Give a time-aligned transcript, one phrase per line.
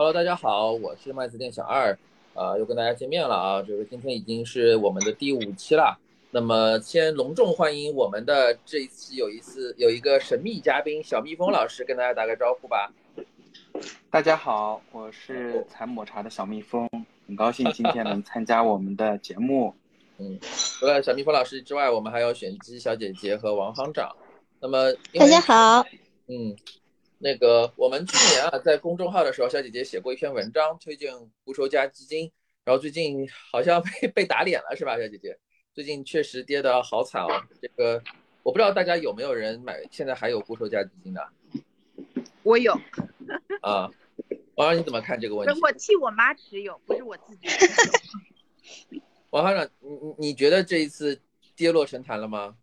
[0.00, 1.98] Hello，大家好，我是麦子店小二，
[2.34, 5.98] 呃，又跟大家见面了啊，就是今天已经是我们的第五期了。
[6.30, 12.92] 那么先隆重欢迎我们的这一期有一次有一个神秘嘉宾小蜜蜂老师，跟大家打个招呼吧。
[14.08, 16.88] 大家好，我是采抹茶的小蜜蜂，
[17.26, 19.74] 很高兴今天能参加我们的节目。
[20.18, 20.38] 嗯，
[20.78, 24.14] 除了小蜜蜂老师之外，我们还有选鸡小姐姐和王行长。
[24.60, 25.84] 那么大家好，
[26.28, 26.54] 嗯。
[27.20, 31.12] 那个，我们去年啊，在公众号的时候，小姐姐写过一篇文章，推荐
[31.44, 32.30] 固收加基金，
[32.62, 35.36] 然后最近好像被 被打脸了，是吧，小姐姐？
[35.74, 37.28] 最近确实跌的好惨哦。
[37.60, 38.00] 这个，
[38.44, 41.28] 我不知道大家有没有人买，现在还有固收加基金的？
[42.44, 42.72] 我有。
[43.62, 43.90] 啊，
[44.54, 45.60] 王你怎么看这个问题？
[45.60, 47.48] 我替我妈持有，不是我自己。
[49.30, 51.20] 王行长，你你你觉得这一次
[51.56, 52.56] 跌落神坛了吗？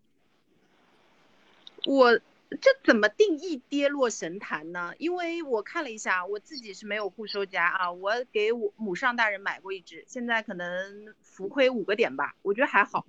[1.84, 2.18] 我。
[2.48, 4.94] 这怎么定义跌落神坛呢？
[4.98, 13.04] 因为我看了一下，我自己是没有固收加啊，我给我母上大人买过一只，现在可能浮亏五个点吧，我觉得还好。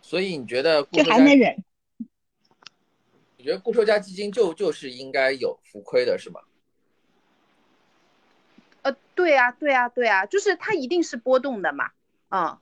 [0.00, 1.64] 所以你觉得这还能忍？
[3.36, 6.40] 你觉得固收加基金就就是应该有浮亏的是吗？
[8.82, 11.92] 呃，对啊，对啊，对啊，就是它一定是波动的嘛，
[12.30, 12.58] 嗯，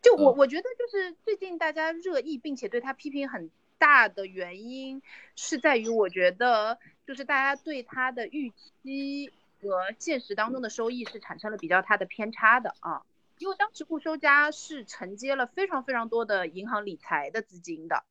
[0.00, 3.50] 就我我觉得就是最近大家热议，并且对它批评很。
[3.78, 5.02] 大的原因
[5.34, 8.50] 是在于，我觉得就是大家对它的预
[8.82, 13.02] 期和现实当中的收益是产生了比较大的偏差的啊。
[13.38, 18.04] 因为当时固收加是承接了非常非常多的银行理财的资金的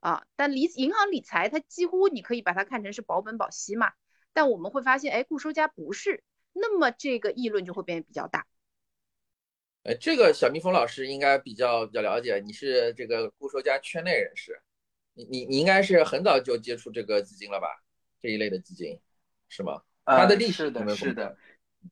[0.00, 3.92] 啊，但理银行理财它几乎你可以把它看成是保本保息嘛。
[4.32, 6.22] 但我们会发现，哎，固收加不是，
[6.54, 8.46] 那么这个议论就会变得比较大。
[9.82, 14.62] 哎，这个小蜜蜂老师应该比较比较了解，你是这个固收加圈内人士。
[15.14, 17.66] 你你你应该是很早就接触这个基金了吧？
[18.20, 19.00] 这一类的基金，
[19.48, 19.82] 是吗？
[20.04, 21.36] 它的历史的是的。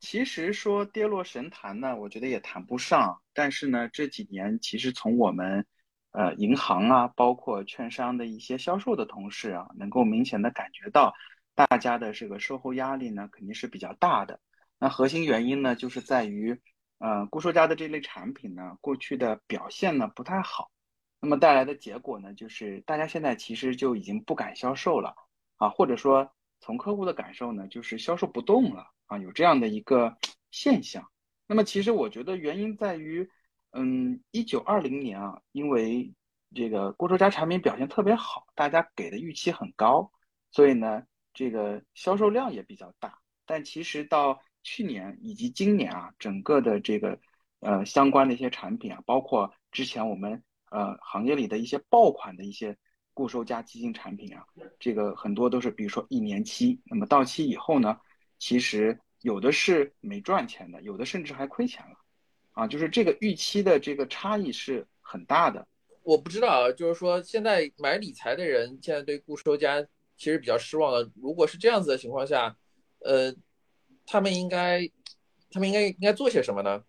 [0.00, 3.22] 其实说跌落神坛呢，我觉得也谈不上。
[3.32, 5.64] 但是呢，这几年其实从我们
[6.10, 11.14] 呃银行啊，包括券商的一些销售的同事啊，能够明显的感觉到，
[11.54, 14.40] 大家的这个售后压力呢，肯定是比较大的。
[14.78, 16.60] 那核心原因呢，就是在于
[16.98, 20.70] 呃固收加的这类产品呢，过去的表现呢不太好。
[21.20, 25.16] 那么带来的结果呢，就是大家现在其实就已经不敢销售了
[25.56, 26.30] 啊，或者说
[26.60, 30.16] 从客户的感受呢，就是销售不动了啊，有这样的一个
[30.52, 31.10] 现象。
[31.48, 33.28] 那么其实我觉得原因在于，
[33.72, 36.14] 嗯，一九二零年啊，因为
[36.54, 40.12] 这个固收加产品表现特别好，大家给的预期很高，
[40.52, 41.02] 所以呢，
[41.34, 43.18] 这个销售量也比较大。
[43.44, 47.18] 但其实到去年以及今年啊，整个的这个
[47.58, 50.44] 呃相关的一些产品啊，包括之前我们。
[50.70, 52.76] 呃，行业里的一些爆款的一些
[53.14, 54.44] 固收加基金产品啊，
[54.78, 57.98] 这个很多都是，比如说一年期，那么到期以后呢，
[58.38, 61.96] 其实有的是没赚钱的，有的甚至还亏钱了，
[62.52, 65.66] 啊，就是这个预期的这个差异是很大的。
[66.02, 69.82] 我不知道啊，就是说现在买理财的人现在对固收加
[70.16, 71.10] 其实比较失望了。
[71.14, 72.56] 如果是这样子的情况下，
[73.00, 73.34] 呃，
[74.06, 74.88] 他们应该，
[75.50, 76.82] 他们应该应该做些什么呢？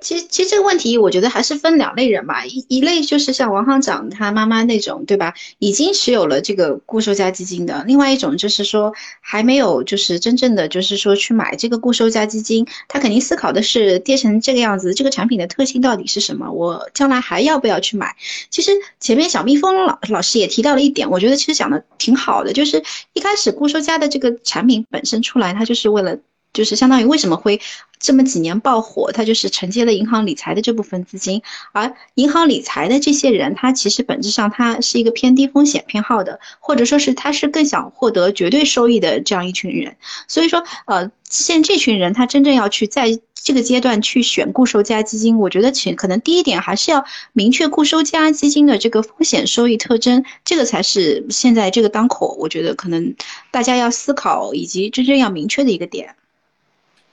[0.00, 2.44] 其实，其实这个问题，我觉得还是分两类人吧。
[2.46, 5.34] 一一类就是像王行长他妈妈那种，对吧？
[5.58, 7.84] 已经持有了这个固收加基金的。
[7.86, 16.50] 另外一种就是说，还没有就是真正的就是说去买这个固收加基金，他肯定思考的是跌成这个样子，这个产品的特性到底是什么？
[16.50, 18.16] 我将来还要不要去买？
[18.48, 22.82] 其实前面小蜜蜂老老师也提到了一点，我觉得其实讲的挺好的，就是
[23.12, 26.18] 一开始固收加的这个产品本身出来，它就是为了。
[26.52, 27.60] 就是相当于为什么会
[27.98, 29.12] 这么几年爆火？
[29.12, 31.42] 它就是承接了银行理财的这部分资金，
[31.72, 39.96] 而银行理财的这些人，他其实本质上他是一个偏低风险偏好的，或者说是他是更想获得绝对收益的这样一群人。
[40.28, 53.14] 所以说，呃，现这群人他真正要去在这个阶段去选固收加基金，我觉得其可能第一点还是要明确固收加基金的这个风险收益特征，这个才是现在这个当口，我觉得可能
[53.50, 56.16] 大家要思考以及真正要明确的一个点。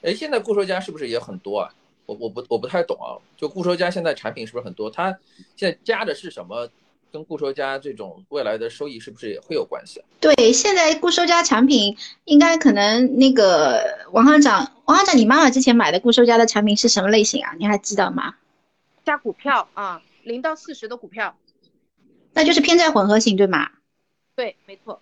[0.08, 1.70] 哎，现在固收加是不是也很多啊？
[2.06, 3.20] 我我不我不太懂啊。
[3.36, 4.90] 就固收加现在产品是不是很多？
[4.90, 5.12] 它
[5.58, 6.70] 现在加的是什么？
[7.12, 10.02] 跟固收加这种未来的收益是不是也会有关系？
[10.22, 17.54] 对，现在固收加产品应该可能那个王行长，王行长，你妈妈之前买的固收加的产品是什么类型啊？
[17.58, 18.36] 你还记得吗？
[19.06, 21.36] 加股票啊，零到四十的股票，
[22.34, 23.70] 那就是偏债混合型对吗？
[24.36, 25.02] 对，没错。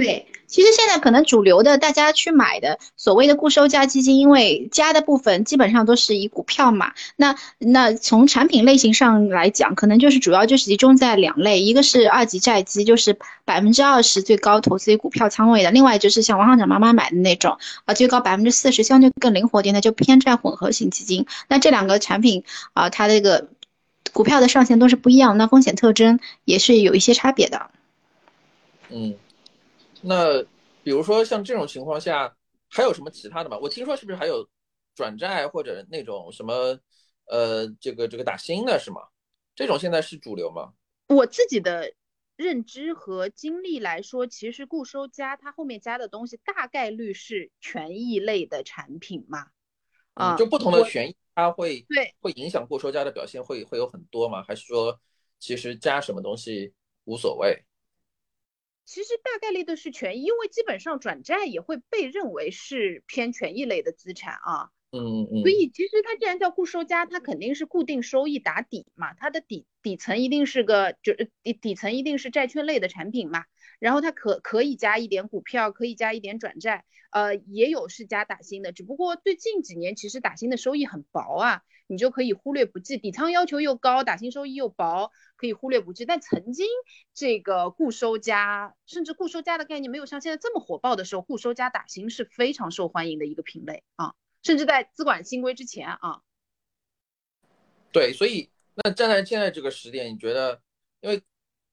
[0.00, 6.92] 对，其实现在可能主流的大家去买的所谓的固收加基金，因为加的部分基本上都是以股票嘛。
[7.16, 21.26] 那那从产品类型上来讲，可能就是主要就是集中在两类，一个是二级债基，就是百分之二十最高投资于股票仓位的；另外就是像王行长妈妈买的那种，啊，最高百分之四十，相对更灵活点的就偏债混合型基金。
[21.48, 23.48] 那这两个产品啊，它这个
[24.12, 27.70] 股票的上限都是不一样，那风险特征也是有一些差别的。
[28.90, 29.14] 嗯。
[30.02, 30.42] 那
[30.82, 32.34] 比如说像这种情况下，
[32.68, 33.58] 还有什么其他的吗？
[33.58, 34.48] 我听说是不是还有
[34.94, 36.78] 转债或者那种什么，
[37.26, 39.00] 呃，这个这个打新的是吗？
[39.54, 40.72] 这种现在是主流吗？
[41.08, 41.92] 我自己的
[42.36, 49.48] 认知和经历来说，其实固收加它后面加的东西大概率是权益类的产品嘛？
[50.14, 54.42] 啊，就不同的权益它会对会影响固收加的表现会会有很多吗？
[54.42, 55.00] 还是说
[55.38, 56.72] 其实加什么东西
[57.04, 57.64] 无所谓？
[58.88, 64.70] 其实大概率的是权益，因为基本上转债也会被认为是偏权益类的资产啊。
[64.92, 65.42] 嗯嗯。
[65.42, 73.44] 所以其实它既然叫固收加，它肯定是固定收益打底嘛，它的底底层一定是个就是底底层一定是债券类的产品嘛。
[73.78, 81.60] 然后它可可以加一点股票，可以加一点转债，呃，也有是加打新的，只不过最近几年其实打新的收益很薄啊。
[81.90, 86.04] 你就可以忽略不计，底仓要求又高，打新收益又薄，可以忽略不计。
[86.04, 86.66] 但曾经
[87.14, 96.20] 这个固收加，甚至固收加的概念没有像现在这么火爆的时候，固收加打新是非常受欢迎的一个品类啊，甚至在资管新规之前啊。
[97.90, 100.60] 对，所以那站在现在这个时点，你觉得，
[101.00, 101.22] 因为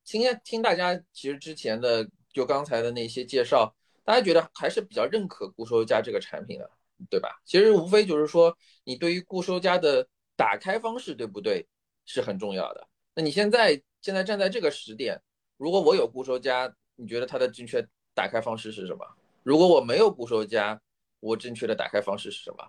[0.05, 3.75] 今天听大家其实之前的就刚才的那些介绍，
[4.05, 6.71] 大家觉得还是比较认可固收加这个产品的。
[7.09, 7.41] 对吧？
[7.43, 10.07] 其实无非就是说，你对于固收加的
[10.37, 11.67] 打开方式对不对
[12.05, 12.87] 是很重要的。
[13.15, 15.21] 那你现在现在站在这个时点，
[15.57, 19.05] 如果我有固收加，你觉得它的正确打开方式是什么？
[19.41, 20.79] 如果我没有固收加，
[21.21, 22.67] 我正确的打开方式是什么？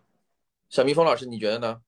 [0.68, 1.82] 小蜜蜂老师，你觉得呢？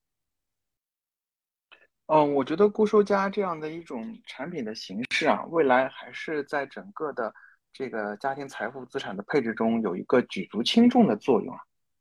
[2.07, 7.33] 嗯，我觉得固收加这样的一种产品的形式啊，未来还是在整个的
[7.73, 11.61] 这个家庭财富资产的配置中有一个举足轻重的作用啊。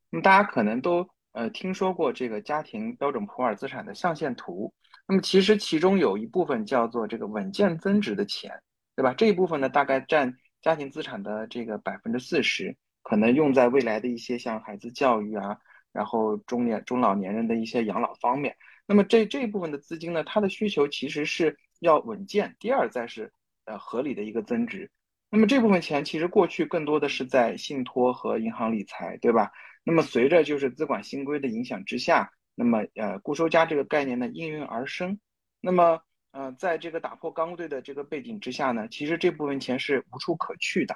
[0.10, 4.74] 那么大家可能都呃听说过这个家庭标准普尔资产的象限图，
[5.08, 8.52] 那么其实其中有一部分叫做这个稳健增值的钱，
[8.96, 9.14] 对吧？
[9.14, 15.58] 这一部分呢大概占家庭资产的这个百分之四十，可能用在未来的一些像孩子教育啊，
[15.94, 18.56] 然后中年中老年人的一些养老方面。
[18.86, 23.32] 那么这这一部分的资金呢，它的需求其实是要稳健，第二再是
[23.66, 24.92] 呃合理的一个增值。
[25.30, 29.52] 那么这部分钱其实过去更多的是在信托和银行理财，对吧？
[29.84, 35.20] 那么随着就是资管新规的影响之下，那么呃固收加这个概念呢应运而生。
[35.62, 36.02] 那么
[36.32, 40.96] 呃在这个打破刚兑的这个背景之下呢，其实这部分钱是无处可去的，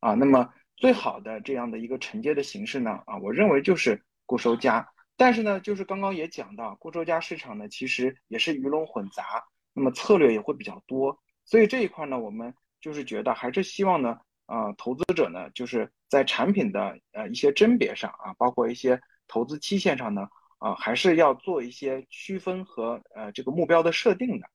[0.00, 4.88] 啊，那么最好的这样的一个承接的形式呢，啊，我认为就是固收加。
[5.16, 14.18] 但是呢，就是刚刚也讲到，固收加市场呢其实也是鱼龙混杂，那么策略也会比较多，所以这一块呢，我们就是觉得还是希望呢。
[14.46, 20.28] 啊，投资者呢，就是在产品的呃一些甄别上啊，包括一些投资期限上呢，
[20.64, 24.46] 啊，还是要做一些区分和呃这个目标的设定的。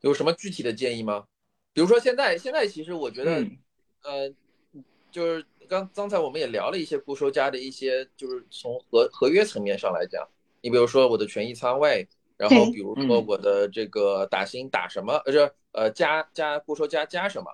[0.00, 1.26] 有什么具体的建议吗？
[1.74, 3.44] 比如说现在，现在其实我觉得，
[4.02, 4.32] 呃，
[5.10, 10.26] 就是刚刚才我们也聊了一些固收加的一些，就是从合合约层面上来讲，
[10.62, 17.50] 你比如说我的权益仓位，然后比如说我的这个打新打什么，呃，是呃加加固收加加什么。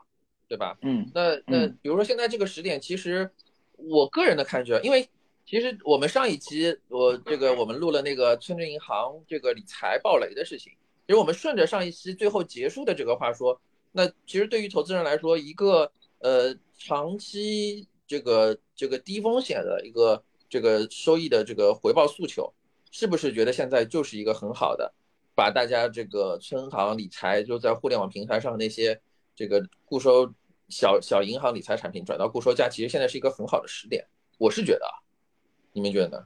[0.46, 0.76] 对吧？
[0.82, 3.28] 嗯，那那比如说现在这个时点，其实
[3.76, 5.08] 我个人的感觉，因为
[5.46, 10.72] 其实我们上一期我这个我们录了那个村镇银行这个理财暴雷的事情，
[11.06, 13.60] 其实我们顺着上一期最后结束的这个话说，
[13.92, 22.52] 那其实对于投资人来说，一个呃长期这个这个低风险的一个这个收益的这个回报诉求，
[22.90, 24.92] 是不是觉得现在就是一个很好的，
[25.34, 29.00] 把大家这个村行理财就在互联网平台上那些。
[29.36, 30.32] 这个固收
[30.68, 34.06] 小小银行理财产品转到固收加，其实现在是一个很好的时点，
[34.38, 34.94] 我是觉得啊，
[35.74, 36.24] 你们觉得？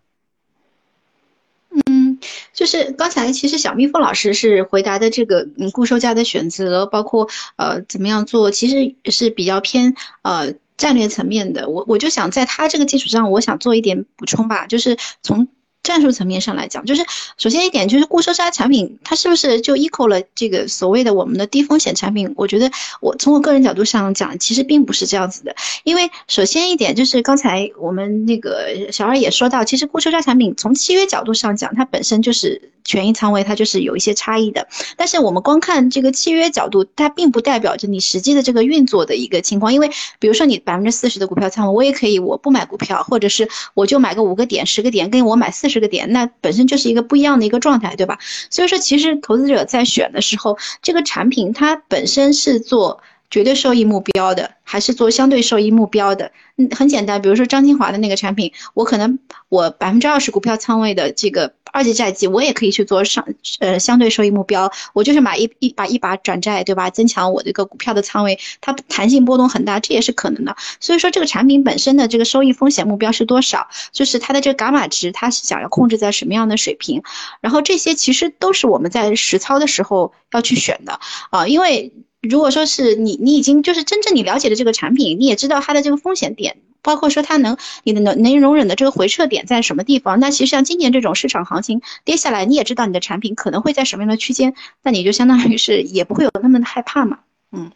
[1.87, 2.21] 嗯，
[2.53, 11.69] 就是刚才其实小蜜蜂老师是回答的这个嗯固收价的选择，包括呃怎么样做，其实是比较偏呃战略层面的。
[11.69, 15.49] 我我就想在他这个基础上，我想做一点补充吧，就是从。
[15.89, 17.03] 战术层面上来讲，就是
[17.39, 22.35] 首先一点就是固收加产品，它是不是就 equal 了这个所谓的我们的低风险产品？
[22.37, 25.57] 我觉得我从我个人角度上讲，其实并不是这样子的。
[25.85, 34.69] 因为首先一点就是刚才我们那个小二也说到，其实固收加产品从契约角度上讲，它本身就是权益仓位，它就是有一些差异的。
[34.97, 39.73] 但是我们光看这个契约角度，它并不代表着你实际的这个运作的一个情况。
[39.73, 48.19] 因为比如说你百分之四十的股票仓位，我也可以我不买股票，或者是我就买个五个点、十个点，跟我买四十这个点，那本身就是一个不一样的一个状态，对吧？
[48.51, 56.33] 所以说，其实投资者在选的时候，这个产品它本身是做绝对收益目标的，还是做相对收益目标的？
[56.57, 59.19] 嗯，很简单，比如说张金华的那个产品，我可能
[59.49, 61.53] 我百分之二十股票仓位的这个。
[61.71, 63.29] 二级债基我也可以去做上
[63.61, 66.89] 呃相对收益目标，我就是买一一把一把转债，对吧？
[66.89, 70.57] 增强我这个股票的仓位，它弹性波动很大，这也是可能的。
[70.81, 73.69] 所以说这个产品本身的这个收益风险目标是多少？
[73.93, 77.03] 就是它的这个伽马值，它是想要控制在什么样的水平？
[77.43, 81.93] 然后这些其实都是我们在实操的时候要去选的啊，因为
[82.29, 86.59] 如果说是你你已经就是真正你了解的这个产品，你也知道它的这个风险点。
[86.81, 90.21] 包括说它能你的能能容忍的这个回撤点在什么地方？
[90.21, 97.19] 那其实像今年这种市场行情跌下来，你也知道你的产品可能会在什么样的区间，那你就相当于是也不会有那么的害怕嘛。
[97.51, 97.71] 嗯。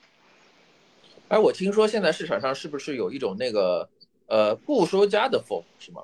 [1.29, 3.87] 哎，我听说现在市场上是不是有一种那个
[4.29, 6.03] 呃固收加的 FOF 是吗？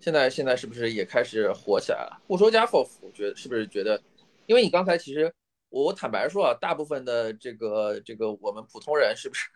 [0.00, 2.20] 现在现在是不是也开始火起来了？
[2.28, 4.00] 固收加 FOF，我觉得是不是觉得？
[4.46, 5.30] 因为你刚才其实
[5.70, 9.48] 我坦白说啊，大部分的这个这个我们普通人是不是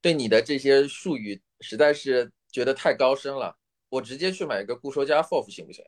[0.00, 1.42] 对你的这些术语？
[1.60, 3.56] 实在是觉得太高深了，
[3.88, 5.84] 我直接去买一个固收加 FOF 行不行？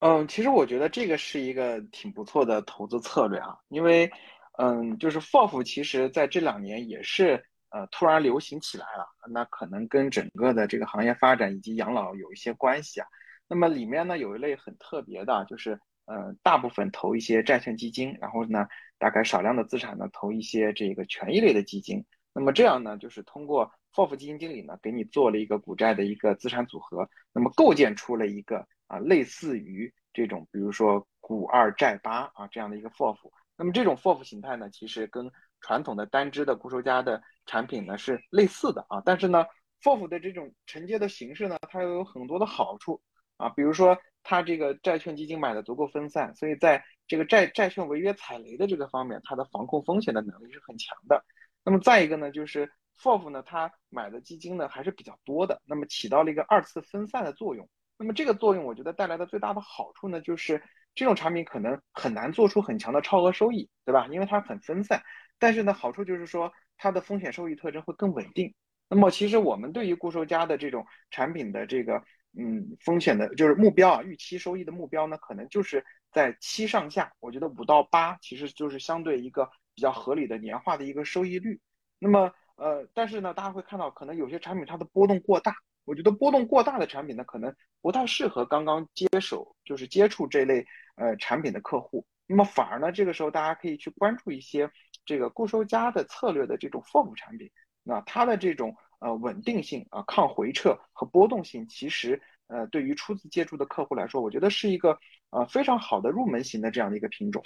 [0.00, 4.10] 嗯，其实我觉得这个是一个挺不错的投资策略啊，因为，
[4.58, 13.06] 嗯，就是 FOF 其实在这两年也是呃突然流行起来了，那可能跟整个的这个行业发展以及养老有一些关系啊。
[13.48, 18.66] 那么里面呢有一类很特别的，就是呃大部分投一些债券基金，然后呢
[18.98, 22.04] 大概少量的资产呢投一些这个权益类的基金。
[22.32, 33.16] 那么这样呢，就是通过 FOF 基金经理呢，给你做了一个股债的一个资产组合，那么构建出了一个啊，类似于这种，比如说股二债八啊这样的一个 FOF。
[33.56, 35.30] 那么这种 FOF 形态呢，其实跟
[35.62, 39.00] 传统的单支的固收加的产品呢是类似的啊。
[39.02, 39.46] 但是呢
[39.82, 43.00] ，FOF 的这种承接的形式呢，它又有很多的好处
[43.38, 43.96] 啊，比如说
[44.28, 51.24] 它这个债券基金买的足够分散，所以在这个债债券违约踩雷的这个方面，它的防控风险的能力是很强的。
[51.64, 52.68] 那么再一个呢，就是
[53.00, 57.68] FOF 呢，它买的基金呢还是比较多的，那么起到了一个二次分散的作用。
[57.98, 60.60] 那么这个作用，我觉得带来的最大的好处呢，就是
[60.96, 64.08] 这种产品可能很难做出很强的超额收益，对吧？
[64.10, 65.00] 因为它很分散。
[65.38, 68.52] 但是呢，好处就是说它的风险收益特征会更稳定。
[68.88, 72.02] 那么其实我们对于固收加的这种产品的这个
[72.38, 77.12] 嗯风险的，就是目标啊，预期收益的目标呢，可能就是在七上下。
[77.20, 79.50] 我觉得五到八其实就是相对一个。
[79.76, 81.60] 比较合理的年化的一个收益率，
[81.98, 90.64] 那么呃，但是呢，大家会看到可能有些产品它的波动过大，我觉得波动过大的产品呢，可能不太适合刚刚接手就是接触这类
[90.94, 92.06] 呃产品的客户。
[92.26, 94.70] 那么反而呢，这个时候大家可以去关注一些
[95.04, 97.50] 这个固收加的策略的这种 FOF 产品，
[97.82, 104.98] 那它的这种呃稳定性啊、抗回撤和波动性，其实呃对于初次接触的客户来说，我觉得是一个
[105.30, 107.42] 呃非常好的入门型的这样的一个品种。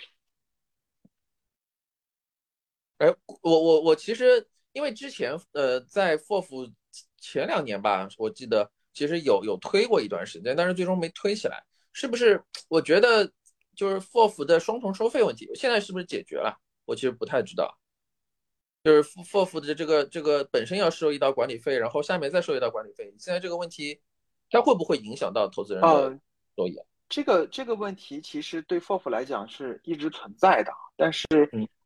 [2.98, 3.08] 哎，
[3.42, 6.70] 我我我其实因为之前呃在 FOF
[7.16, 12.42] 前两年吧，我记得其实有有推过一段时间，但是最终没推起来，是不是？
[12.68, 13.32] 我觉得
[13.74, 16.60] 就是 FOF 的双重收费问题，现在是不是解决了？
[16.84, 17.78] 我其实不太知道，
[18.82, 24.00] 就是 FOF 的这个这个本身要收一道管理费，然后下面再收一道管理费，现在这个问题
[24.50, 26.18] 它会不会影响到投资人的
[26.56, 26.76] 收益？
[27.08, 31.26] 这个这个问题其实对 FOF 来讲是一直存在的，但是。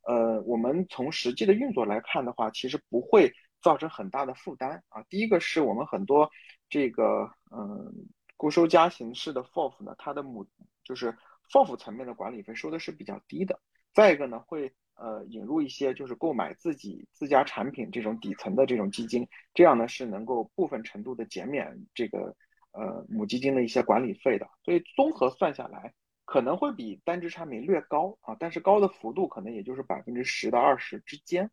[0.06, 3.32] 呃，我们从实际的运作来看的话，其实不会
[3.62, 5.02] 造成很大的负担啊。
[5.08, 6.30] 第一个是我们很多
[6.68, 7.90] 这个嗯
[8.36, 10.46] 固收加形式的 FOF 呢，它的母
[10.84, 11.16] 就是
[11.50, 13.58] FOF 层面的管理费收的是比较低的。
[13.94, 22.34] 再一个呢，会呃引入一些就是购买自己自家产品这种底层的这种基金，这样呢是能够部分程度的减免这个
[22.72, 24.48] 呃母基金的一些管理费的。
[24.64, 25.92] 所以综合算下来。
[26.26, 31.50] 可能会比单只产品略高啊，但是高的幅度可能也就是百分之十到二十之间，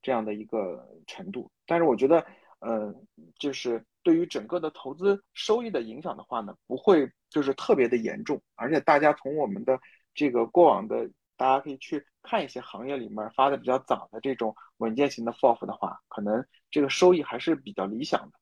[0.00, 1.50] 这样的一个程度。
[1.66, 2.24] 但是我觉得，
[2.60, 2.94] 呃，
[3.38, 8.40] 就是对于整个的投资收益的影响的话呢，不会就是特别的严重。
[8.54, 9.78] 而且大家从我们的
[10.14, 18.38] 这个过往的，大家可以去看一些行业里面发的比较早的这种稳健型的 FOF 的话，可能这个收益还是比较理想的。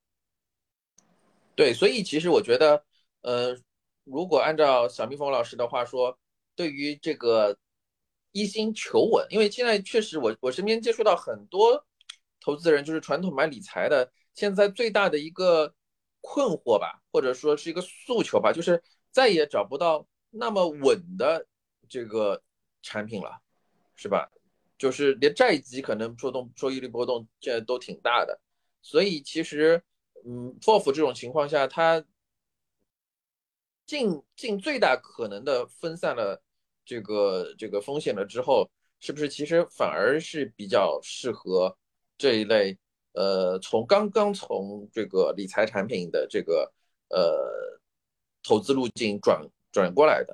[1.55, 2.83] 对，所以其实我觉得，
[3.21, 3.55] 呃，
[4.03, 6.17] 如果按照小蜜蜂老师的话说，
[6.55, 7.57] 对于这个
[8.31, 11.85] 一心求稳，因为现在确实我我身边接触到很多
[12.41, 15.73] 投资人，就是传统买理财的，现在最大的一个
[16.21, 21.47] 困惑吧，或者说是一个诉求吧，就是再也找不到那么稳的
[21.87, 22.41] 这个
[22.85, 23.41] 产品了，
[23.95, 24.31] 是吧？
[24.77, 28.39] 就是连债基可能波动收益率波动现在都挺大的，
[28.81, 29.83] 所以其实。
[30.27, 32.03] 嗯，FOF 这种情况下，它
[33.85, 36.41] 尽尽最大可能的分散了
[36.83, 38.67] 这个这个风险了之后，
[38.99, 41.77] 是不是其实反而是比较适合
[42.17, 42.75] 这一类
[43.13, 46.73] 呃，从刚刚从这个理财产品的这个
[47.09, 47.79] 呃
[48.41, 50.33] 投资路径转转过来的？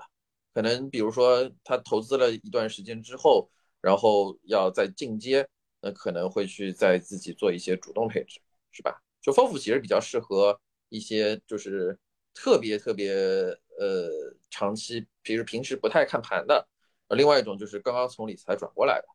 [0.53, 3.49] 可能比如说他投资了一段时间之后，
[3.81, 5.47] 然后要再进阶，
[5.81, 8.41] 那可能会去在自己做一些主动配置，
[8.71, 9.01] 是吧？
[9.21, 11.97] 就 FOF 其实比较适合一些就是
[12.33, 14.09] 特别特别呃
[14.49, 16.67] 长期，平时平时不太看盘的，
[17.07, 19.07] 呃，另外一种就是刚刚从理财转过来的，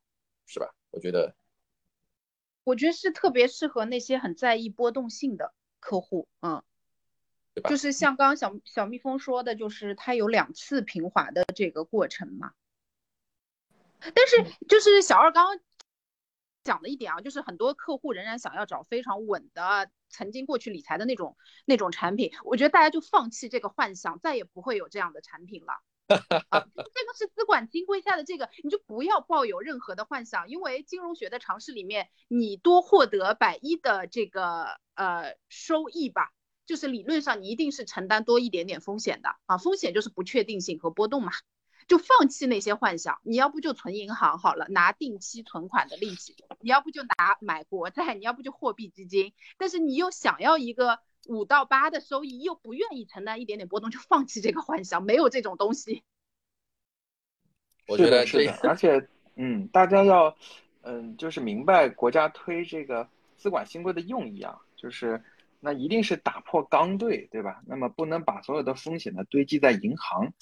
[0.46, 0.72] 是吧？
[0.90, 1.34] 我觉得，
[2.64, 6.62] 我觉得是特别适合那些很在意波动性的客户，嗯，
[7.56, 7.70] 对吧？
[7.70, 12.52] 就是像刚刚小小蜜蜂说的，就是它有两次平滑的这个过程嘛。
[13.98, 14.36] 但是
[14.68, 15.60] 就是小二刚刚。
[16.62, 22.32] 讲的一点啊，就是很多客户仍然想要找非常稳的、曾经过去理财的那种那种产品。
[22.42, 25.74] 我觉得大家就放弃这个幻想，再也不会有这样的产品了。
[26.48, 36.32] 啊，这个是资管金规下的这个，你就不要抱有任何的幻想，因为金融学的常识里面，你多获得百亿的这个呃收益吧，
[36.66, 41.32] 就是理论上你一定是承担多一点点风险的啊，风险就是不确定性和波动嘛。
[41.88, 49.32] 就放弃那些幻想，你要不就存银行好了，拿定期存款的利息；你要不就拿买国债，你要不就货币基金。
[49.56, 56.02] 但是你又想要一个五到八的收益，又不愿意承担一点点波动，就放弃这个幻想，没有这种东西。
[57.86, 60.36] 我觉得是的，而且，嗯，大家要，
[60.82, 65.22] 嗯，就是明白国家推这个资管新规的用意啊，就是
[65.60, 67.60] 那一定是打破刚兑，对吧？
[67.66, 70.32] 那么不能把所有的风险呢堆积在银行。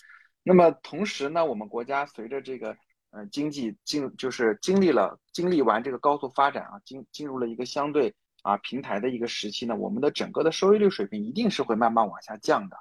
[0.43, 2.77] 那么同时呢，我们国家随着这个
[3.11, 12.77] 呃经济经就是经历了经历完这个高速发展啊，进进入了一个相对啊平台的一个时期呢，我们的整个的收益率水平一定是会慢慢往下降的，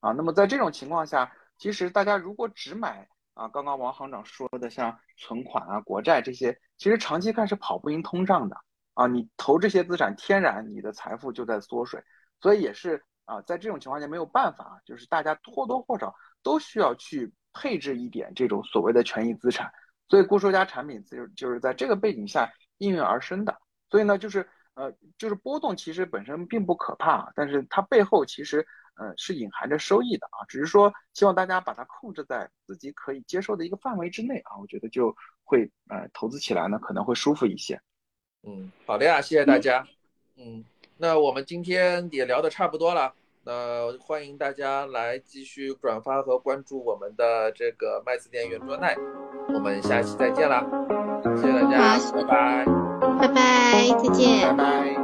[0.00, 8.56] 啊，那么在这种情况下，其实大家如果只买啊刚刚王行长说的像存款啊国债这些，其实长期看是跑不赢通胀的
[8.94, 12.02] 啊，你投这些资产，天然你的财富就在缩水，
[12.40, 16.14] 所以也是啊在这种情况下没有办法啊，就是大家或多或少。
[16.44, 19.72] 都需要去配置一点这种所谓的权益资产，
[20.10, 23.56] 所以固收加产品就就是在这个背景下应运而生的。
[23.88, 28.58] 所以呢，就是呃，就是波动其实本身并不可怕，但是它背后其实
[28.98, 30.44] 呃是隐含着收益的啊。
[30.46, 37.80] 只是说希望大家把它控制在自己可以接受的一个范围之内啊，我觉得就会呃投资起来呢可能会舒服一些。
[38.46, 39.86] 嗯，好的呀，谢谢大家。
[40.36, 40.64] 嗯，
[40.98, 43.12] 那我们今天也聊的差不多了。
[43.46, 48.96] 那欢迎大家来继续转发和关注我们的这个麦子店圆桌奈，
[49.52, 50.64] 我们下期再见啦！
[51.36, 52.64] 谢谢大家，拜拜，
[53.20, 55.03] 拜拜，再见，拜拜。